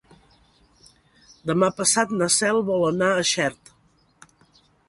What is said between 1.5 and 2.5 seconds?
Demà passat na